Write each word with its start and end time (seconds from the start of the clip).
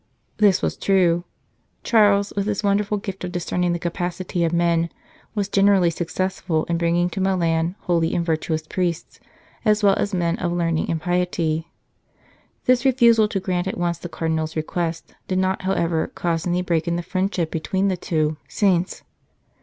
This 0.37 0.63
was 0.63 0.77
true. 0.77 1.25
Charles, 1.83 2.33
with 2.35 2.47
his 2.47 2.63
wonderful 2.63 2.97
gift 2.97 3.23
of 3.23 3.31
discerning 3.31 3.71
the 3.73 3.77
capacity 3.77 4.43
of 4.43 4.51
men, 4.51 4.89
was 5.35 5.47
generally 5.47 5.91
successful 5.91 6.63
in 6.63 6.79
bringing 6.79 7.07
to 7.11 7.21
Milan 7.21 7.75
holy 7.81 8.15
and 8.15 8.25
virtuous 8.25 8.65
priests 8.65 9.19
as 9.63 9.83
well 9.83 9.93
as 9.99 10.11
men 10.11 10.39
of 10.39 10.51
learning 10.53 10.89
and 10.89 10.99
piety. 10.99 11.67
This 12.65 12.83
refusal 12.83 13.27
to 13.27 13.39
grant 13.39 13.67
at 13.67 13.77
once 13.77 13.99
the 13.99 14.09
Cardinal 14.09 14.45
s 14.45 14.55
request 14.55 15.13
did 15.27 15.37
not, 15.37 15.61
however, 15.61 16.07
cause 16.07 16.47
any 16.47 16.63
break 16.63 16.87
in 16.87 16.95
the 16.95 17.03
friendship 17.03 17.51
between 17.51 17.87
the 17.87 17.95
two 17.95 18.37
saints. 18.47 19.03